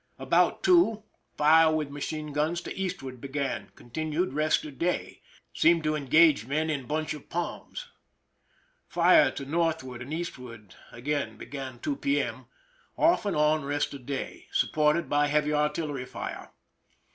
About 0.17 0.63
2, 0.63 1.03
fire 1.37 1.71
with 1.71 1.91
machine 1.91 2.33
guns 2.33 2.59
to 2.61 2.75
eastward 2.75 3.21
began. 3.21 3.69
Continued 3.75 4.33
rest 4.33 4.65
of 4.65 4.79
day. 4.79 5.21
Seem 5.53 5.83
to 5.83 5.95
engage 5.95 6.47
men 6.47 6.71
in 6.71 6.87
bunch 6.87 7.13
of 7.13 7.29
palms. 7.29 7.87
Fire 8.87 9.29
to 9.29 9.45
northward 9.45 10.01
and 10.01 10.11
eastward 10.11 10.73
again 10.91 11.39
about 11.39 11.83
2 11.83 11.97
p. 11.97 12.19
m.; 12.19 12.47
off 12.97 13.27
and 13.27 13.35
on 13.37 13.63
rest 13.63 13.93
of 13.93 14.07
day. 14.07 14.47
Supported 14.51 15.07
by 15.07 15.27
heavy 15.27 15.53
artillery 15.53 16.05
fire. 16.05 16.49